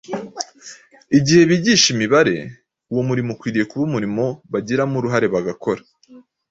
Igihe 1.17 1.41
bigishwa 1.49 1.87
imibare, 1.95 2.35
uwo 2.91 3.01
murimo 3.09 3.29
ukwiriye 3.33 3.65
kuba 3.71 3.83
umurimo 3.89 4.23
bagiramo 4.51 4.95
uruhare 4.97 5.27
bagakora. 5.35 5.81